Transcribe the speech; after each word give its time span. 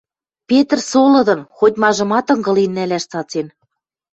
Петр 0.49 0.79
со 0.89 1.01
лыдын, 1.13 1.41
хоть-мажымат 1.57 2.27
ынгылен 2.33 2.71
нӓлӓш 2.77 3.03
цацен 3.11 3.47